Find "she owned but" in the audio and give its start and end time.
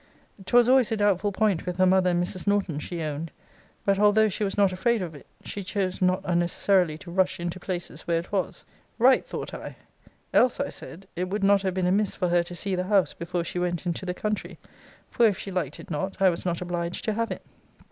2.79-3.99